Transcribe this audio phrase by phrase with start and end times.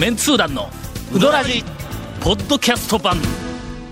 [0.00, 0.70] メンツー団の
[1.14, 1.62] ウドラジ
[2.22, 3.18] ポッドキャスト版。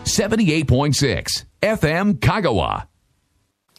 [0.06, 1.22] 78.6
[1.60, 2.86] FM Kagawa.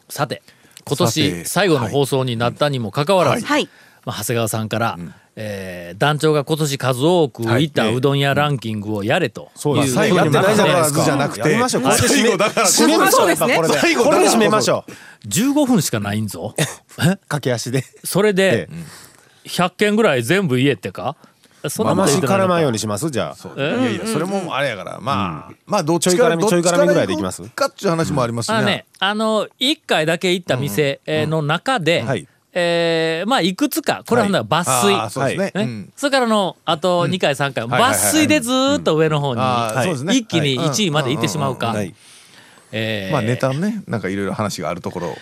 [0.09, 0.43] さて
[0.85, 3.67] 今さ年て最後の放送になったにもかかわらず、はい。
[4.05, 4.99] まあ、長谷川さんから、
[5.35, 10.99] えー団長が今年数多く行ったうどん屋ランキングをやれという、そう最後やってないじゃないですか。
[10.99, 11.81] ねじゃなくてやりましょう。
[11.81, 13.25] これで締め最後だから締めましょう。
[13.25, 15.27] これで最後これで締めましょう。
[15.27, 16.53] 15分しかないんぞ。
[17.27, 17.83] 駆け足で。
[18.03, 18.69] それで
[19.45, 21.15] 100件ぐらい全部言えってか？
[21.67, 23.09] そんなまましこと言ってない絡まんようにします？
[23.09, 23.49] じゃあ。
[23.57, 24.99] いやいやそれもあれやから。
[25.01, 27.43] まあまあどっちちょい絡みからどっちちょい絡みぐらいでいきます？
[27.49, 32.27] かっちゅう話もありますあのねねあの1回だけ行った店えーの中で、はい。
[32.51, 35.51] えーまあいくつかこれは抜粋、あーそうですね。
[35.53, 35.93] ねうん。
[35.95, 37.91] それからのあと2回3回、はいはいはい。
[37.93, 40.67] 抜粋でずーっと上の方に、一気にはい。
[40.69, 41.93] 1位まで行ってしまうか、はい。
[42.71, 43.13] えー。
[43.13, 45.15] まあネタのねなんかいろいろ話があるところ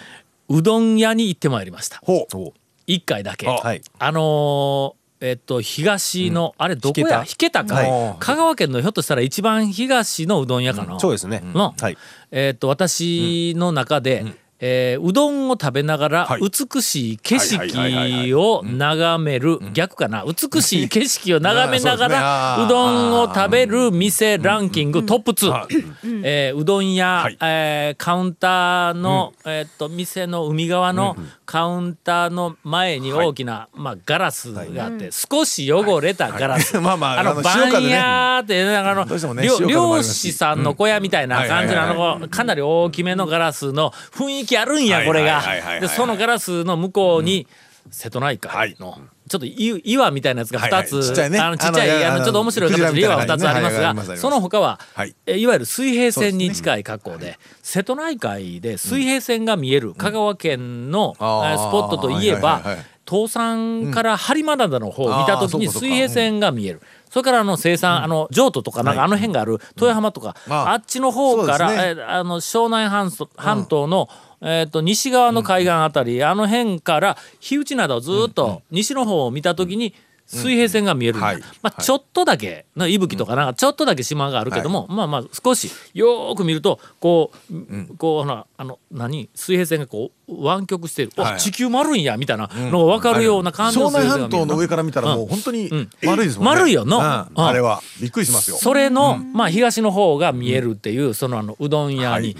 [0.47, 1.99] うどん屋に行ってまいりました。
[2.01, 2.53] ほう。
[2.87, 3.45] 1回だけ。
[3.45, 3.81] あ,、はい。
[3.99, 7.19] のーえっと東の、あれどこや？
[7.19, 11.41] 引引けたか、は香川県のひょっとしたら一番東のうどん屋かな、そうですね。
[11.43, 11.97] の、はい。
[12.31, 14.25] えっと私の中で、
[14.59, 16.41] えーうどんを食べながらはい。
[16.41, 19.59] 美しい景色を眺める。
[19.73, 20.23] 逆かな？
[20.25, 27.37] 美しい景色を眺めながら うどんを食べる店ランキングトップ2えーうどん屋はい。
[27.41, 36.79] えーカウンターのえーっと店の海側のカウンターの前に大きなまあガラスがあって少し汚れたガラス。
[36.79, 38.83] まあまああの番屋ってなん。
[38.83, 41.83] かあの漁師さんの小屋みたいな感じの
[42.13, 45.41] あのかなり大きめのガラスの雰囲気あるんやこれが。
[45.81, 47.47] でそのガラスの向こうに
[47.89, 51.39] 瀬戸内海のちょっとい岩みたいなやつが2つちっちゃいね。
[51.39, 53.61] あのちっちゃいあのちょっと面白い形で岩が2つあり
[53.95, 66.81] ますがその他ははいえいわゆる水平線に近い格好で瀬戸内海で水平線が見える香川県のスポットといえばはいはいはい東山から播磨灘の方を見た時に水平線が見える。
[67.09, 74.09] それからあの生産、あの譲渡とかなんかあの辺がある豊浜とか、ああっちの方から、えーあの湘南半島半島の、
[74.41, 79.93] えー、と西側の海岸あたり、あの辺から火打ち灘をずーっと西の方を見た時に
[80.27, 81.41] 水平線が見えるんだ、はい。
[81.61, 83.47] まあ、ちょっとだけの息吹とかなん。
[83.47, 89.29] かちょっとだけ島があるけども、まあまあ少しよーく見るとこう、こうほなあの何？
[89.33, 91.39] 水平線がこう湾曲してる、おはい。
[91.39, 94.37] 地球丸いんやみたいなのが分かるような感じの湘南水平線が見える。
[94.37, 95.69] 半島の上から見たらもう本当に
[96.03, 96.51] 丸いですもんね。
[96.55, 97.03] 丸いよのうん。
[97.03, 98.57] うんあれはびっくりしますよ。
[98.57, 102.35] それの、まあ東の方が見えるっていう、そのあのうどん屋に、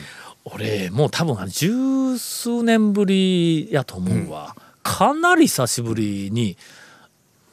[0.53, 6.58] 俺もう多分十数年ぶりやと思うわ、かなり久しぶりに、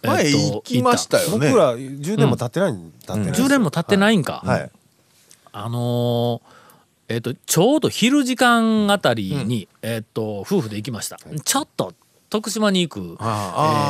[0.03, 1.49] えっと前行きましたよね。
[1.51, 4.71] 僕ら10年も経ってない経ってないです10年も経ってないんか、はい。
[5.53, 6.55] あのー
[7.07, 11.93] えっとちょうど昼時間あたりに、えっと夫婦で行きました、ちょっと
[12.35, 13.25] 徳島に行く、え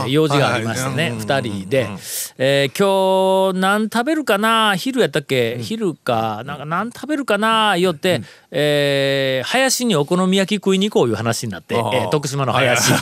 [0.04, 1.18] ー用事がありましてね、はいはい。
[1.20, 1.88] 二人で、
[2.36, 4.76] えー今日何食べるかな？
[4.76, 6.42] 昼やったっけ、昼か。
[6.44, 7.78] なんか何食べるかな？
[7.78, 12.98] よって、えー林にお好み焼き食いに行こういう話になって、え徳島の林に。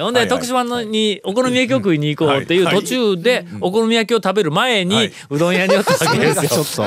[0.00, 6.50] ほんで徳島のにお好み焼きを食いに行こうっていうはい途中でお好み焼きを食べる前にはいうどん屋に寄ったわけですよ。
[6.50, 6.80] ちょっとち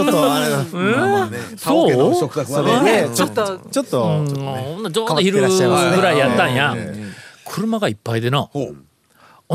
[0.00, 0.56] ょっとあれ
[1.56, 5.46] そうの食卓はそねれねちょっとちょっとうんほんでちょうど昼ぐ
[6.02, 6.76] らいやったんや。
[7.44, 8.42] 車がいっぱいでな。
[8.42, 8.84] ほん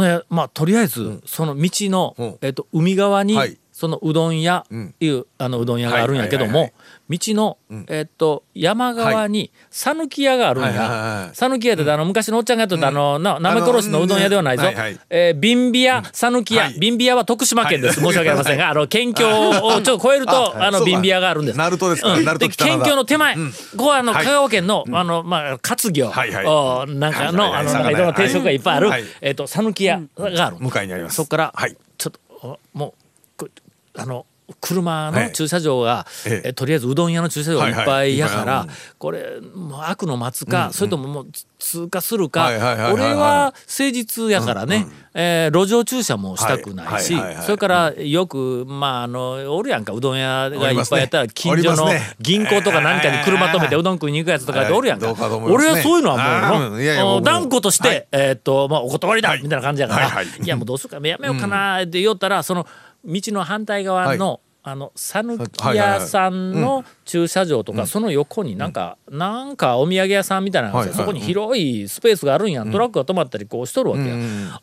[0.01, 2.23] でまあとりあえずその道の、う。
[2.23, 3.57] んえっと海側に、はい。
[3.71, 4.93] そのうどん屋ん。
[4.99, 6.71] いう、あのうどん屋があるんやけども、
[7.17, 7.57] 道の、
[7.87, 14.65] えっと山側に讃岐屋があるんはいはいはい屋ってあの昔のおっちゃんがやってたあのななめ殺しのうどん屋ではないぞ。
[14.65, 14.71] は
[15.09, 16.63] えービンビ屋讃岐屋。
[16.63, 16.79] はい。
[16.79, 17.99] ビンビ屋は徳島県です。
[17.99, 21.57] 申し訳ありませんがあの県境をちょっと超えるとあのビンビ屋があるんです。
[21.57, 22.09] 鳴門ですか？
[22.15, 23.35] 鳴門で県境の手前。
[23.35, 23.41] こ
[23.77, 26.09] こはあのはい香川県のあのまあ活魚。
[26.09, 26.45] はいはい。
[26.45, 29.03] おなんかのあのなんかいろんな定食がいっぱいあるはい。
[29.21, 30.57] えっと讃岐屋がある。
[30.59, 31.15] 向かいにあります。
[31.15, 31.75] そこからはい。
[31.97, 32.93] ちょっとおもう
[33.37, 33.49] こ
[33.95, 34.25] あの
[34.59, 35.31] 車のはい。
[35.33, 36.49] 駐車場が、ええ。
[36.49, 38.67] えとりあえずうどん屋の駐車場がいっぱいやから、
[38.97, 41.27] これもう開くの待つか、それとももう
[41.59, 42.47] 通過するか、
[42.93, 55.13] 俺は誠実やからね、えー路上駐車もしたくないし、それからよくまああのおるやんかうどん屋がいっぱいやったら近所の銀行とか何かに車止めてうどん食いに行くやつとかっておるやんか、
[55.43, 58.07] 俺はそういうのはもうの断固として、はい。
[58.11, 59.43] えーっとまあお断りだ、はい。
[59.43, 62.65] みたいな感じやから、いやもうどうするかやめようかなって言おったらその
[63.05, 70.95] 道の反対側の、あの讃岐屋さんの駐車場とかその横になんか、なんかお土産屋さんみたいなはいはい。
[70.95, 74.15] そこに広いスペースがあるんや、トラックが止まったりこうしとるわけや、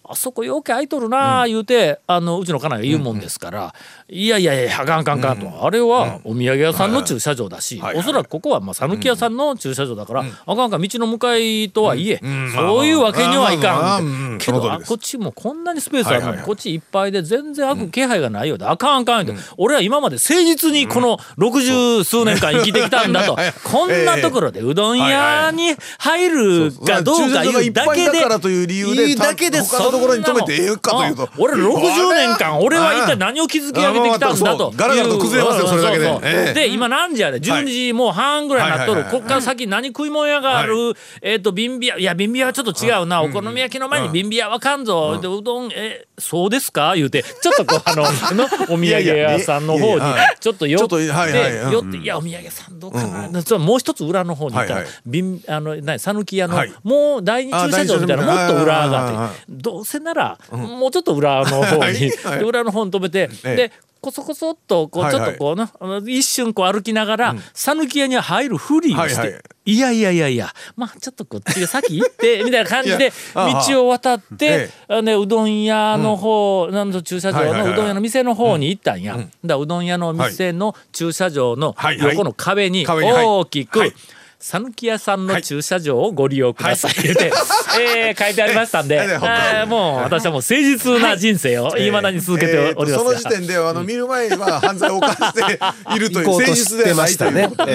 [0.03, 3.75] あそこようけ空いとるなあ言うて、あのうちの家内が言うもんですから、
[4.09, 12.19] いやいやいやあかんあかんあかんと、あれはお土産屋さんの駐車場だし、はおそらくここはまあ讃岐屋さんの駐車場だから、あかんあかん道の向かいとはいえ、
[12.55, 31.23] そういうわけにはいかん、けどあこっちもこんなにスペースあるのに、こっちいっぱいで全然開く気配がないようで、あかんあかんって、俺は今まで誠実にこの60数年間生きてきたんだと、 こんなところでうどん屋に入るかどうかいうだけでいいだからという理由でいいだけで他のところに止めてええかというと。
[31.25, 34.73] あ俺60年間 俺は一体何を築き上げてきたんだと。
[34.77, 36.53] ガラガラと崩れますよそれだけで。
[36.55, 39.05] で今何時やで？12時もう半ぐらいになっとる。
[39.11, 40.95] こっから先何食い物屋がある？
[41.23, 41.97] えっとビンビア。
[41.99, 43.23] いやビンビアはちょっと違うな。
[43.23, 45.19] お好み焼きの前にビンビアはかんぞ。
[45.21, 46.95] でうどんえそうですか？
[46.97, 48.03] 言うてちょっとこうあの
[48.37, 50.05] のお土産屋さんの方に
[50.41, 51.73] ちょっと寄ってうん。
[51.73, 53.29] 寄っていやお土産屋さんどうかな？
[53.31, 54.95] ちょっともう一つ裏の方に行ったらはいはい。
[55.07, 56.73] ビンあの何讃岐屋のはい。
[56.83, 62.11] もう第二駐車場みたいなあもっと裏があってどうせならもうちょっと裏の方に
[62.47, 63.57] 裏の方に止めてええ。
[63.57, 65.25] でこそこそっとこうはいはい。
[65.25, 69.29] ちょっとこうなあの一瞬こう歩きながら讃岐屋に入るふりをしはいはい。
[69.33, 77.69] ていやいやいやいやまあちょっとこっちが先行ってみたいな感じで道を渡ってえあねうどん屋の方なんと駐車場はいはいはい。
[77.69, 79.17] のうどん屋の店の方に行ったんや。
[79.45, 82.13] だうどん屋の店の駐車場のはいはい。
[82.13, 83.93] 横の壁に大きくはい
[84.43, 86.95] 讃岐屋さんの駐車場をご利用ください。
[87.03, 87.31] 言って、
[87.79, 89.09] えー書いてありましたんで、はい。
[89.09, 89.19] はい。
[89.19, 91.91] あーもう私はもう誠実な人生をい。
[91.91, 95.61] まだに続けておりますが、えーとその時点であの見る前は犯罪を犯して
[95.95, 97.49] いるという誠実でましたね。
[97.49, 97.69] ことい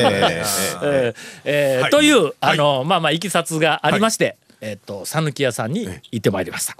[1.92, 2.34] という、はい。
[2.42, 6.76] あのまあまあいきさつがありまして、えっ、と讃岐屋さんに行ってまいりました。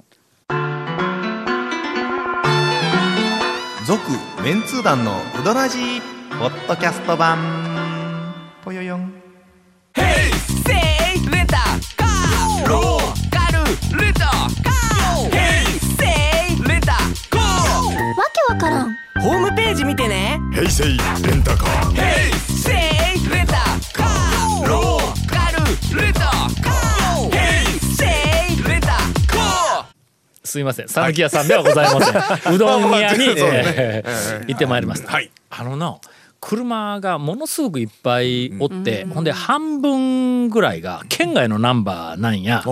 [3.86, 4.02] 続
[4.42, 6.00] メンツー団のウドラジー
[6.40, 7.38] ポッドキャスト版。
[8.64, 9.05] ぽよよん
[19.26, 20.40] ホームページ見てね。
[20.52, 21.92] 平成レンタカー。
[21.94, 23.54] ヘイセイレンタ
[23.92, 24.68] カー。
[24.68, 27.30] ローカルレンタカー。
[27.32, 28.04] ヘイセ
[28.54, 29.84] イレンタカー。
[30.44, 30.88] すいません。
[30.88, 32.54] 讃岐屋さんではございません。
[32.54, 35.10] うどん屋に、えー 行ってまいりました。
[35.10, 35.28] はい。
[35.50, 35.96] あのな
[36.40, 42.62] 車がものすごくいっぱいおって、ほんで半分ぐらいが県外のナンバーなんや。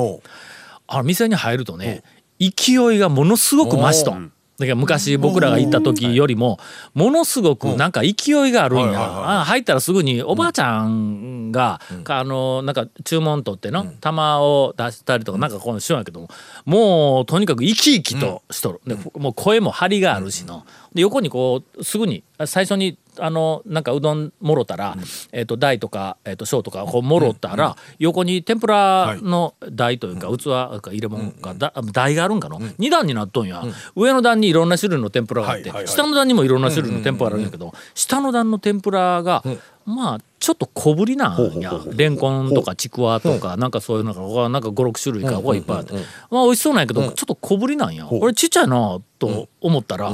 [0.86, 2.04] あの店に入るとね
[2.38, 4.12] 勢いがものすごく増しと。
[4.12, 4.30] ん。
[4.58, 6.58] だから昔僕らが行った時よりも
[6.94, 16.28] ものすごくなんか勢いがあるんや、あ入ったらすぐにおばあちゃんが、あのなんか注文取っての玉を出したりとかなんかこうしようんやけども
[16.64, 20.64] もうとにかく生き生きとしとる、でもう声も張りがあるしの。
[20.94, 24.96] で横にこうすぐに最初にあのなんかうどんもろたら、
[25.32, 30.44] えっと大とか、えっと小とかこうもろったら、横に天ぷらの台というか、器
[30.80, 33.62] か入れ物か、だ台があるんかの、二段になっとんや、
[33.94, 39.42] 上の段にいろんな種類の天ぷらがあって、下の段にもいろんな種類の天ぷらがあるんやけど、下の段の天ぷらが、
[39.86, 45.94] まあちょっと小ぶりなんやレンコンとかちくわとかなんかそういうのがなんか56種類かこがいっぱいあって。
[46.30, 48.06] まあ美味しそうなんやけどちょっと小ぶりなんや。
[48.10, 50.12] 俺ちっちゃいなと思ったら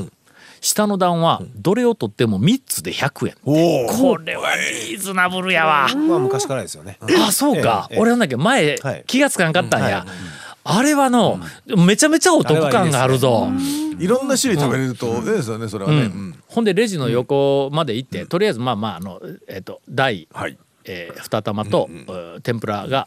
[0.61, 3.35] 下の段はどれを取っても3つで100円。
[3.43, 4.55] これは
[4.89, 5.89] リーズナブルやわ。
[5.95, 6.99] まあ昔からですよね。
[7.27, 7.89] あそうか。
[7.91, 9.05] ええ俺なんだっけ前はい。
[9.07, 10.05] 気がつかんかったんや。
[10.63, 13.49] あれはのめちゃめちゃお得感があるぞ。
[13.99, 16.03] いろんな種類食べれるといいですよねそれはね。
[16.03, 16.43] うん。
[16.47, 23.07] ほんでレジの横まで行ってとりあえずまあまああのえっと大はいえー二玉とえー天ぷらが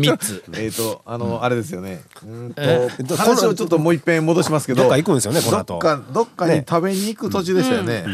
[0.00, 0.44] 3つ。
[0.56, 2.02] えっとあのあれですよね。
[2.24, 8.04] うんとえ話をちょっともう一遍戻しますけどどっか行くんですよねこの後どっかどっかにね食べに行く途中でしたよね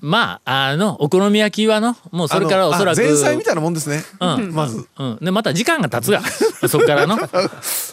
[0.00, 2.98] まああのお好み焼きはのもうそれからおそらく。
[2.98, 4.02] 前菜みたいなもんですね。
[4.20, 4.54] うん。
[4.54, 4.86] まず。
[4.98, 6.20] うん、でまた時間が経つが
[6.68, 7.18] そっからの。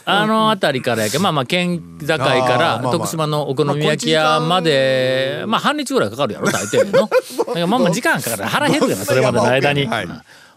[0.04, 7.08] あの辺りからやけまあまあ県境からまあ徳島のお好み焼き屋までまあ半日ぐらいかかるやろ大抵の。
[7.46, 9.88] だからまあまあ時間かかる腹減るやなそれまでの間に。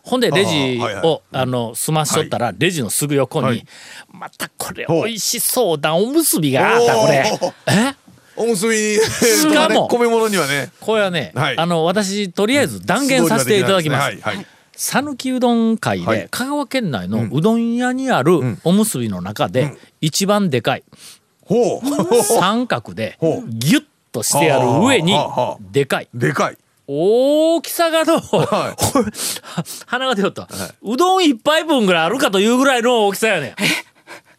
[0.03, 3.65] ほんでレジをあの済ましとったらレジのすぐ横にはい。
[4.11, 7.23] またこれ美味しそうなおむすびがあったこれ。
[7.67, 8.00] え？
[8.35, 10.71] おむすびしかも米物にはね。
[10.79, 11.57] これはねはい。
[11.57, 14.01] あの私とりあえず断言させていただきます。
[14.01, 14.45] はいはい。
[14.75, 16.19] 讃岐うどん会はい。
[16.19, 20.83] で香川県内のうどん屋にあるおむすびの中で一番でかい
[21.45, 21.87] ほう。
[22.39, 23.49] 三角でほう。
[23.49, 25.15] ギュッとしてある上に
[25.71, 26.07] でかい。
[26.13, 26.57] でかい。
[26.87, 28.75] 大きさがのは
[29.85, 30.47] 鼻が出よった。
[30.81, 33.55] うどん一杯分ぐらいあるかというぐらいの大きさやねん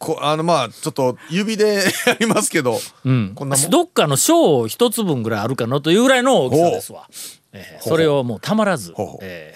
[0.03, 7.07] こあのまあちょっと指でやりますけど、うんこんなもんどっかの小一つ分ぐらいあるかなというぐらいの大きさですわ。
[7.53, 9.53] えーそれをもうたまらずほうほう、え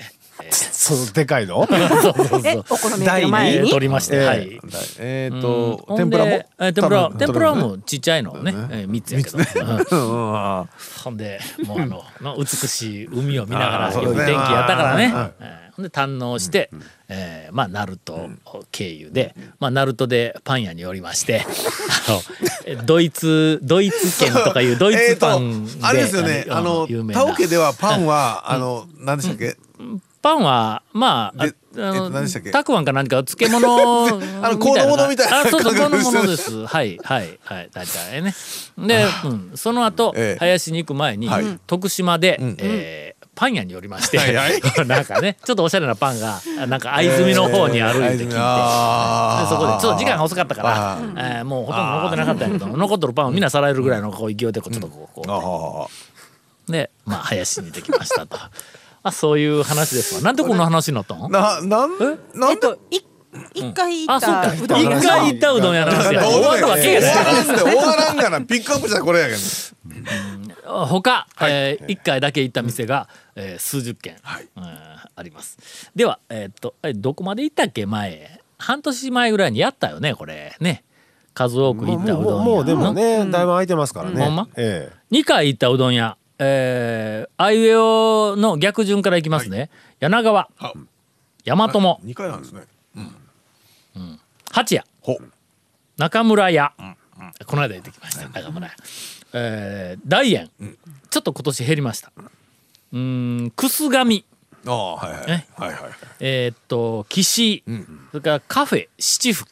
[0.51, 2.63] そのでかいのーそうそうえそう。
[2.69, 4.59] お好み焼きの前えーに取りまして、えーはい。
[4.99, 9.41] えっ、うんと、天ぷらも天ぷら天ぷらねもちっちゃいのね、えー、3つやけど、う
[10.61, 10.67] ん
[11.03, 15.13] ほんでもうあのの美しい海を見ながら良い天気やったからね、
[15.77, 16.69] で堪能して、
[17.07, 18.39] えーまあ鳴門
[18.71, 21.45] 経由で、まあ鳴門でパン屋におりまして
[22.07, 22.21] あの
[22.65, 26.45] えドイツドイツ圏とかいうドイツパンで、えーとあれですよね。
[26.49, 27.25] あの有名な。
[27.25, 29.57] 田桶ではパンは、あの何でしたっけ、
[30.21, 32.51] パンはまああであえっと何でしたっけ？
[32.51, 34.07] たくあんか何か漬物
[34.43, 36.65] あの香の物みたいなあそうそう香の感じです。
[36.65, 38.33] はいはいはい大体ね。
[38.77, 40.39] で、うん、その後、ええ。
[40.39, 41.59] 林に行く前に、はい。
[41.67, 42.55] 徳島で、ん。
[42.59, 43.06] えー
[43.37, 44.59] パン屋に寄りまして、はいはい。
[44.87, 49.49] なんかねちょっとおしゃれなパンがなんか藍住の方にあるって聞いて、であー。
[49.49, 58.37] そこでちょっと時間が遅かったからあ、えーもうほとんど残ってなかったんやけど残ってるパンをみんなさらえるぐらいのこう勢いでこうちょっとこう,、こうあでまあ林にできましたと。
[59.03, 60.21] あそういう話ですわ。
[60.21, 62.05] なんでこんな話になったのーななんなんで？
[62.49, 62.99] えっとい
[63.53, 64.51] 一回行あ、っそうか。
[64.55, 66.25] 一たうどん屋さん回行ったうどん屋の話や。
[66.25, 67.01] 終わるわけや。
[67.01, 69.39] 終わらんで終わらんからピックアップしたらこれやけど
[70.67, 74.15] 他、えー一回だけ行った店が、えー数十軒、
[74.55, 75.91] うんあります。
[75.95, 77.85] では、えーっと、えどこまで行ったっけ？
[77.85, 78.41] 前。
[78.59, 80.55] 半年前ぐらいにやったよね、これ。
[80.59, 80.83] ね。
[81.33, 82.31] 数多く行ったうどん屋。
[82.31, 84.23] もうもうでもね、だいぶ空いてますからね。
[84.23, 84.47] ほんま？
[84.55, 86.17] え2回行ったうどん屋。
[86.39, 89.69] えー、アイウェオの逆順から行きますね。
[89.99, 90.73] 柳川、は。
[91.45, 92.61] 大和も、二回なんですね。
[94.51, 95.17] 八谷、ほ。
[95.97, 96.73] 中村屋、
[97.47, 98.27] この間行ってきました。
[98.29, 98.73] 中村屋、
[99.39, 100.49] えー、大円、
[101.09, 102.11] ちょっと今年減りました。
[102.93, 104.25] うーん楠上
[104.65, 105.27] ああはいはい。
[105.27, 105.47] ね。
[105.55, 105.81] はいはい
[106.19, 107.53] えーっと岸。
[107.55, 107.63] 井、
[108.11, 109.47] それからカフェ七福。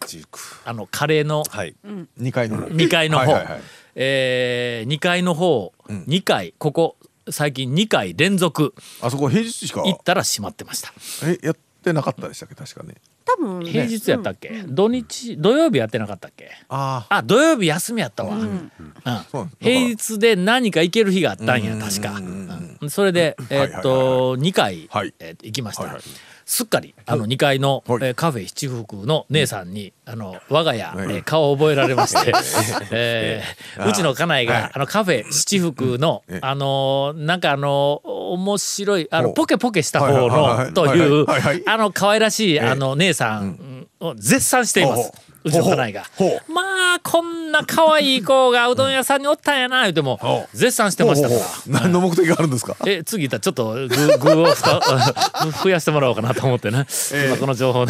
[0.66, 1.44] あのカレーの。
[1.54, 1.76] えはい。
[2.18, 3.62] 二回の2階の方、はい
[3.96, 6.54] えー、2階の方、2階。
[6.58, 6.98] ここ
[7.30, 8.74] 最近2回連続。
[9.02, 9.82] あそこ平日しか。
[9.84, 10.94] 行ったら閉まってました。
[11.26, 11.56] えや
[11.90, 12.56] ってなかったでしたっけ？
[12.56, 12.96] 確かね。
[13.26, 13.72] 多分ね。
[13.72, 16.50] 平日やったっけ、土日土曜日やってなかったっけ？
[16.70, 18.72] あああ土曜日休みやったわ、うん。
[19.32, 22.90] そうなん平日で何か行ける日があったんや確か、うん。
[22.90, 25.14] それでえーっと2回、はい。
[25.20, 26.02] えー行きました、はいはい。
[26.46, 28.00] すっかりあの2階の、はい。
[28.04, 30.98] えーカフェ七福の姉さんにあの我が家、はい。
[30.98, 32.32] えー顔を覚えられまして、
[32.92, 34.70] えーうちの家内が、はい。
[34.74, 41.26] あのカフェ七福の、ええあのーなんかあのー面白いあのポケポケした方のという
[41.68, 45.04] あの可愛らしいえあの姉さんを絶賛しています。
[45.12, 45.12] ほ
[45.46, 46.04] うちの家内が。
[46.50, 51.42] まあこんな可愛い子がうどん屋さんにおったんやな言うても絶賛してましたから。
[51.68, 52.76] 何の目的があるんですか？
[52.88, 54.48] え次行ったらちょっと具具を
[55.64, 56.88] 増やしてもらおうかなと思ってね、
[57.28, 57.86] 今この情報を、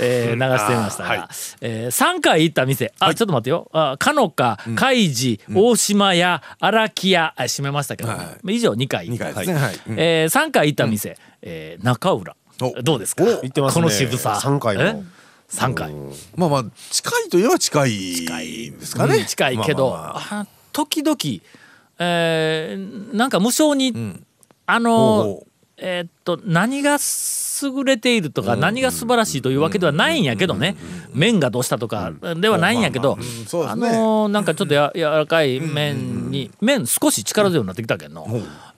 [0.00, 1.28] えー流してみましたが、
[1.60, 2.92] あーはいえ3回行った店。
[2.98, 3.68] あ、ちょっと待ってよ。
[3.72, 7.34] あかのか海事大島屋荒木屋。
[7.36, 9.08] あ閉めましたけど、は以上2回。
[9.08, 9.60] 行った二回ですね。
[9.60, 9.80] はい。
[9.88, 9.96] うん。
[9.98, 12.36] え3回行った店、えー中浦。
[12.60, 12.82] お。
[12.82, 13.24] どうですか？
[13.24, 13.82] 行ってますね。
[13.82, 14.40] この渋さ。
[14.40, 14.92] 三回え？
[14.92, 15.04] も。
[15.50, 15.92] 3回
[16.34, 17.90] まあまあ近いといえば近い
[18.70, 19.16] ですかね。
[19.16, 21.16] うん近いけど、まあまあ時々、
[21.98, 23.98] えーなんか無償に、う
[24.80, 24.90] の
[25.22, 25.48] ほう。
[25.76, 26.98] えーっと何が
[27.66, 30.76] 優れているとか何が素晴らしいというわけではないんやけどね。
[31.12, 38.26] 麺がどうしたとかではないんやけどまあのーなんかちょっとや柔らかい麺に麺少し力強くなってきたけんの。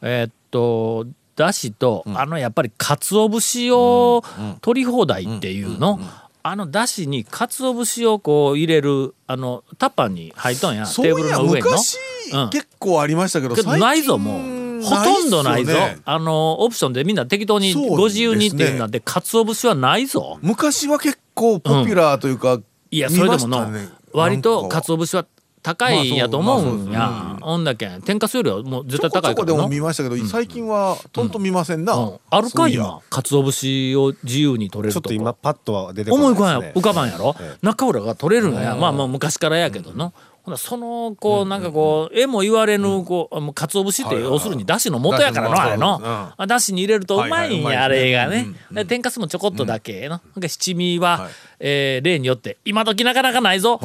[0.02, 4.22] えーっとだしとあのやっぱり鰹節を
[4.60, 5.98] 取り放題っていうの。
[6.46, 10.84] あのだしに鰹節をこう入れるあのタッパーに入っとんや。
[10.84, 11.66] テーブルの上の。
[11.66, 11.98] 昔
[12.32, 12.50] うん。
[12.50, 14.53] 結構ありましたけどけどないぞもう
[14.84, 15.72] ほとんどないぞ。
[15.72, 15.98] ね。
[16.04, 20.38] あのオプションでみんな適当にご自由にっていうなんで鰹節はないぞ。
[20.42, 22.60] 昔は結構ポピュラーというか
[22.90, 23.88] いやそれでもの、ね。
[24.12, 24.82] 割となんか。
[24.82, 25.26] 鰹節は
[25.64, 31.94] 高いんやと思うんや、まあそうまあそうですほんだけん天かすよりはもう絶対高いからのこちょこでも見ましたけど最近はとんと見ませんな。
[31.94, 32.18] うん。
[32.28, 32.80] あるかいや。
[32.80, 36.60] 今鰹節を自由に取れるとこちょっと今パッとは出てこ思いないね。
[36.60, 40.12] 浮かんや浮かばんやろ、え中浦が取れるんや、まあまあ昔からやけどの、
[40.44, 48.48] ほなそのこうなんかこう絵も言われぬこうもう鰹節って要するにだしの元やからのあれのだしに入れるとうまいんやあれがね。
[48.86, 50.16] 天かすもちょこっとだけのな。
[50.16, 50.20] ん。
[50.42, 51.30] か七味ははい。
[51.60, 53.80] えー例によって今時なかなかないぞ。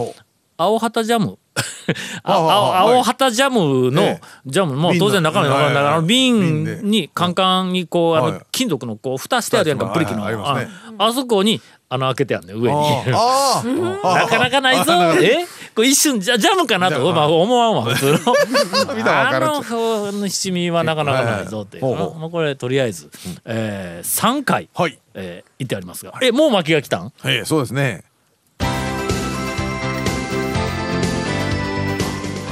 [0.58, 1.38] 青旗ジャム。
[2.24, 4.22] 青旗ジャムのええ。
[4.46, 5.84] ジャムも当然中身わかんない。
[5.84, 8.32] から瓶にカンカンにこうあはい。
[8.34, 10.24] の金属のこう蓋してあるやんかはいブリキの。
[10.24, 10.72] はいありますね。
[10.98, 12.78] ああそこに穴開けてやんね上に。
[13.12, 14.94] なかなかないぞ。
[15.22, 15.48] え？
[15.76, 16.92] これ一瞬ジャジャムかな。
[16.92, 18.20] と、まあ、思わんわ普の。
[19.10, 23.10] あの七味はなかなかないぞって、これとりあえず、う、
[23.46, 27.12] えー、回、は、えー、行ってありますが、は、えもう巻きが来たん？
[27.26, 28.04] ええそうですね。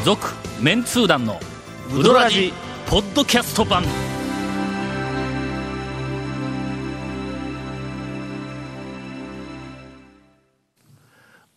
[0.03, 1.39] 続メンツー団の
[1.94, 2.53] ウドラジ
[2.88, 3.84] ポッドキャスト版。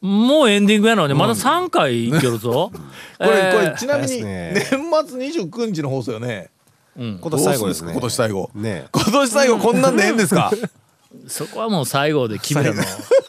[0.00, 2.70] もうエンディングやのにまだ3回いけるぞ。
[3.18, 3.52] これ、えー。
[3.52, 6.48] これちなみに年です末29日の放送よね。
[6.96, 7.92] 今年最後ですね。
[7.92, 8.50] 今年最後。
[8.54, 8.86] ね。
[8.92, 10.50] 今年最後こんなんでええんですか？
[11.26, 12.82] そこはもう最後で君らの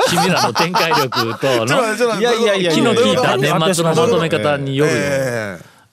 [0.08, 1.66] 君らの展開力との
[2.20, 4.98] いやいやいや気の利いた年末のまとめ方によるよ。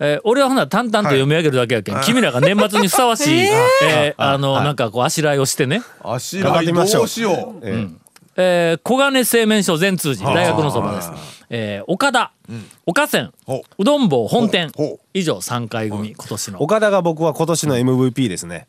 [0.00, 3.40] え俺はほな淡々と読み上げるだけやけん、君らが年末にふさわしい、
[3.82, 7.04] えーあの、なんかこうあしらいをしてね、あしらいどってみましょう。
[7.04, 7.66] うしよう
[8.38, 11.11] ええー小金製麺所全通寺大学のそばです、
[11.50, 12.33] えー岡田、
[12.87, 13.85] 岡線ほう。
[13.85, 14.71] どん坊本店
[15.12, 16.62] 以上3回組今年の。
[16.62, 18.68] 岡田が僕は今年の MVP ですね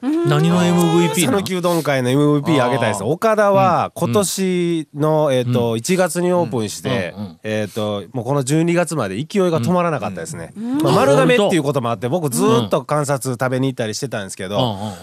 [0.00, 1.38] 何の MVP なの？
[1.38, 3.02] 讃岐うどん会の MVP あげたいです。
[3.02, 10.52] 岡田は今年のえっと1月にオープンしてえっともうこの12月まで勢いが止まらなかったですね。
[10.56, 14.58] まあ丸亀っていうこともあって僕ずーっと観察食べに行ったりしてたんですけど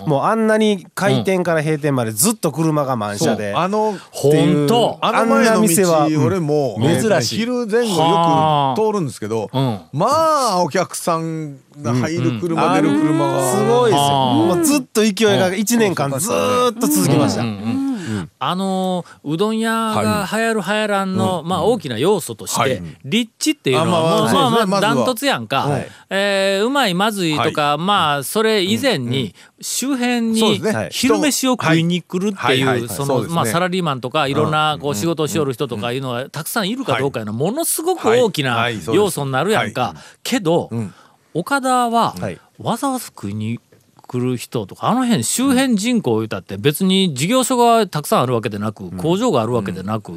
[0.07, 4.97] もうあんなに開店から閉店までずっと車が満車であの本当。
[5.01, 5.61] あの前のあん。
[5.61, 7.37] な店は道俺も珍しい。
[7.39, 9.79] 昼前後はあよく通るんですけどうん。
[9.91, 10.07] ま
[10.53, 13.51] あお客さんが入る車出る車が。
[13.51, 14.09] すごいですよ。
[14.33, 17.43] もうずっと勢いが1年間ずーっと続きました。
[18.39, 22.81] あのーうどん屋が流行る流行らんの、まあ大きな要素として、はい。
[23.03, 25.87] 立地っていうのはあまあまあまあダントツやんか、はい。
[26.09, 32.81] えーうまいまずいとか、まあそれ以前に周辺に昼飯を食いに来るってはい。
[32.81, 39.95] うそのまあサラリーマンとかいろんなこう仕事をしよる人とかいうのがたくさんいるかどうかいうのはものすごく大きな要素になるやんか。
[40.23, 40.93] けど、ん
[41.35, 42.39] 岡田ははい。
[42.57, 43.59] わざわざ食いに
[44.07, 50.11] 来る人とかあの辺周辺人口を言ったって別に事業所がたくさんあるわけでなく工場があるわけでなく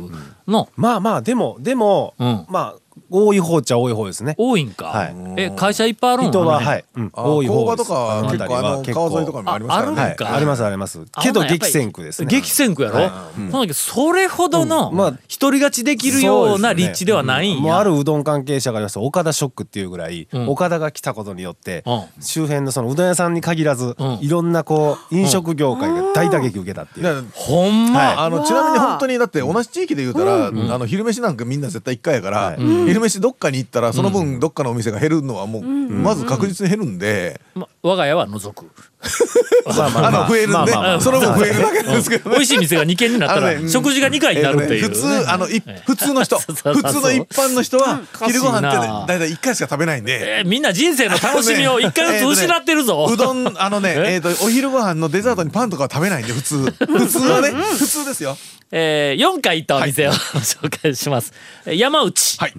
[0.46, 2.46] のまあまあでもでもうん。
[2.48, 2.76] まあ
[3.10, 4.34] 多い方っちゃ多い方ですね。
[4.38, 5.14] 多いんか、はい。
[5.36, 7.58] え会社いっぱいあるん人ははい、うん、あ多い方です。
[7.58, 10.00] 工場とかあの結構あの川沿いとかにもありますからね。
[10.00, 10.24] ああるんか。
[10.24, 11.06] はい、ありますあります。
[11.22, 12.28] けど激戦区ですね。
[12.28, 14.96] 激戦区やろ、そんだけどそれほどのうん。
[14.96, 15.10] まあ
[15.40, 18.98] 独り勝ちできるような立地ではないんや、もうあるうどん関係者が言います。
[18.98, 20.48] 岡田ショックっていうぐらい、ん。
[20.48, 22.22] 岡田が来たことによって、うん。
[22.22, 24.18] 周辺のそのうどん屋さんに限らず、うん。
[24.20, 28.16] いろんなこう飲食業界が大打撃受けたっていう、ほんま、はい。
[28.16, 38.70] あのちなみに本当にだって同じ地域で言うたら、あの昼飯なんかみんな絶対一回やから、はい昼飯どっかに行ったらその分どっかのお店が減るのはもう、まず確実に減るんで、ま我が家は除く。
[39.64, 41.00] まあまあの増えるんで、まあまあまあ。
[41.00, 42.37] その分増えるだけなんですけどね。
[42.37, 46.64] 美味しい店が2軒になったら、食事が2回になるっていう、えーとね普通あのい普通の人普通
[47.00, 49.06] の一般の人は昼ご飯っておかしいな。
[49.06, 50.38] だいたい一回しか食べないんで。
[50.38, 54.14] えーみんな人生の楽しみを1回ずつ失ってるぞ、 うどんあのねえ？
[54.14, 56.64] えっとお昼ご飯のデザートにパンとかは食べないんで普通。
[56.87, 58.37] 普通はね普通ですよ。
[58.70, 61.32] えー、4回行ったお店を、 紹介します。
[61.66, 62.54] えー山内、はい。
[62.56, 62.58] お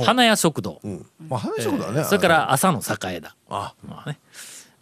[0.00, 1.06] 花屋食堂、うん。
[1.28, 3.74] まあ話食だねそれから朝の栄だ、あ。
[3.86, 4.18] まあね。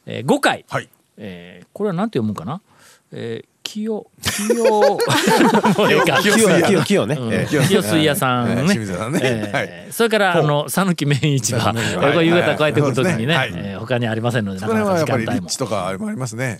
[0.06, 0.88] えー、5回、はい。
[1.16, 2.60] えーこれはなんて読むんかな、
[3.12, 4.64] えー、清清。
[4.64, 6.34] もうええか清
[6.84, 7.32] 清ね、うん。
[7.32, 8.52] ええ清水屋さんね。
[8.52, 9.20] えー清水屋さんね。
[9.22, 13.52] えーそれからあの讃岐麺市場、えーこれ夕方帰ってくる時にね、はい。
[13.52, 13.60] はい。
[13.64, 15.48] えー他にありませんのでなかなか時間帯も。
[15.48, 16.58] とかありますね。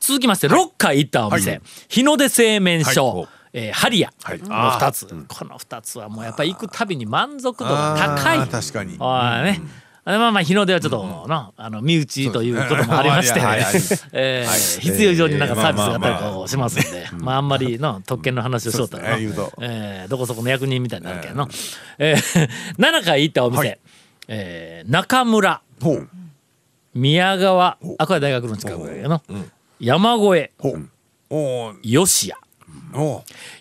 [0.00, 1.60] 続きまして6回行ったお店、はい。
[1.88, 4.38] 日の出製麺所、はいえーハリヤはい。
[4.38, 8.48] の2つ、この2つはもうやっぱり行くたびに満足度が高い。
[8.48, 8.92] 確かに。
[8.92, 13.40] ね、あまあまあ日の出はちょっとの、あの身内ということもありまして、
[14.12, 19.08] えー必要以上になんかサービスがあったりこうしますんで、まああんまりの特権の話をしようですね。
[19.60, 21.48] えーどこそこの役人みたいになるけどの、
[21.98, 22.48] えー。
[22.78, 23.78] 7回行ったお店、はい。
[24.28, 25.60] えー中村。
[26.94, 27.78] 宮川。
[27.98, 29.22] あこれ大学の近くやけどの、
[29.80, 30.52] 山越え。
[31.82, 32.40] 吉谷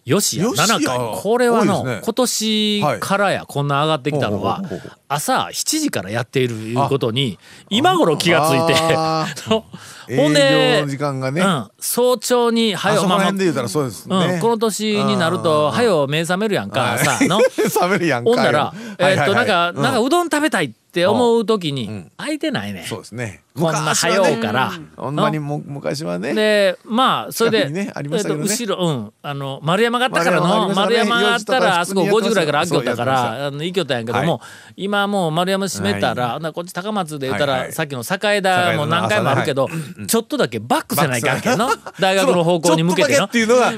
[0.06, 0.66] よしやよしや。
[0.66, 2.02] 7回これはの、ね。
[2.04, 4.64] 今年からやこんな上がってきたのは
[5.08, 7.38] 朝7時からやっているいうことに
[7.70, 17.00] 今頃気がついてあ ほん営で業の時間がね、うん、早朝にあ早まあまあうたらそうですね、うん、この年になると早う目覚めるやんかはい。
[17.00, 17.40] さの。
[18.24, 22.12] ほんなら、えーっとなんか、うなんかうどん食べたいって思う時にん。
[22.18, 24.72] 空いてないね、そうですねこんな早うから。
[24.96, 26.34] ほんまにも昔はね。
[26.34, 28.48] でまあそれで、ねありましたけどね。
[28.50, 29.14] えーと後ろうん。
[29.22, 34.42] あの丸山があったからの丸丸山があったらあそこ5時ぐらいから開きよったからあの行きよったんやけども、
[34.76, 39.68] 今もう丸山閉めたら、こっち高松で言ったら、さっきの栄田も何回もあるけど、
[40.08, 41.70] ちょっとだけバックせないかんけんの。
[42.00, 43.28] 大学の方向に向けての。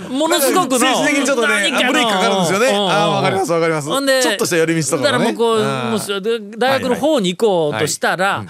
[0.09, 2.67] ものすごくの政治的にちょっとね何かのブレーキかかるんですよね。
[2.91, 3.89] ああわかりますわかります。
[3.89, 8.45] ほんでちょっとした寄り道とかだからもうこう、大学の方に行こうとしたら、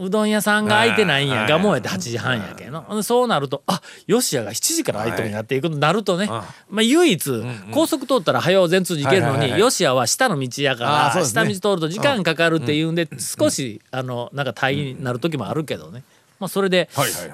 [0.00, 1.48] うどん屋さんが開いてないんやはい。
[1.48, 3.02] がもうやって8時半やけんの。
[3.02, 6.44] そうなるとあよしやが7時から開いてるんやっていうことになるとね、ま
[6.78, 16.02] あ、唯一高速通ったら早う全通寺行けるのによしやは下の道やから下道通ると時間かかるっていうんで少しあのなんか大変になる時もあるけどね。
[16.40, 16.88] まあ、それで、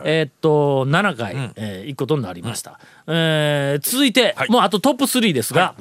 [0.04, 5.74] えーっと7回、えー行くことになりました、えー続いて、もうあとトップ3ですが、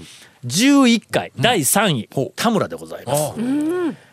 [0.45, 3.33] 11回第3位、田村でございます。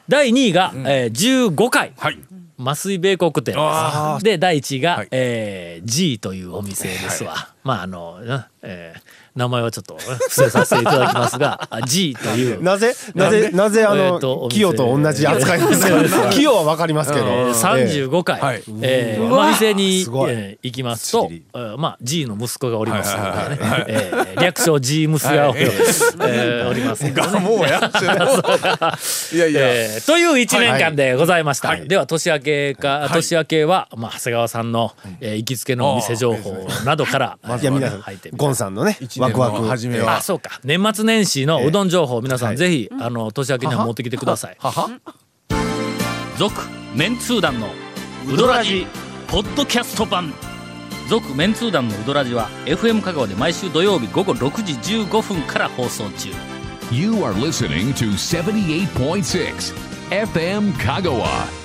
[0.08, 2.18] 第2位が、えー15回、はい
[2.58, 4.24] 麻酔米国店あです。
[4.24, 7.54] で第1位が、はいえー G というお店ですわ。
[7.62, 9.00] まああの、なえー
[9.34, 12.62] 名前はちょっと伏せさせていただきますがあ G という。
[12.62, 16.30] なぜなぜなぜあえのーとキヨと同じ扱いですか？
[16.30, 17.26] キヨはわかりますけど。
[17.26, 18.62] えー、35回、はい。
[18.82, 21.30] えーまあ、店に、えー行きますと
[21.78, 25.60] まあ、G の息子がおりますのでね、はいはいえー略称 G 息子がお,、はい。
[25.62, 27.12] えーおりますね。
[27.12, 27.80] がもうやい。
[29.36, 31.88] やいや、えーという1年間でございました、はい。
[31.88, 39.62] では年明けか、年明けは、まあ、長谷川さんの、えー行きつけのお店情報などから、いや皆さん入ってみゴンさんのねワクワク。
[39.62, 40.60] の初めはあそうか。
[40.64, 44.56] 年末年始のうどん情報、皆さんぜひあの年明けには持ってきてください。
[46.38, 46.54] 続
[46.94, 47.68] メンツー団の
[48.32, 48.86] ウドラジ
[49.28, 50.32] ポッドキャスト版。
[51.08, 54.72] 続メンツー団のウドラジは FM 香川で毎週土曜日午後6時
[55.04, 56.30] 15分から放送中。
[56.90, 59.74] You are listening to 78.6
[60.10, 61.63] FM Kagawa.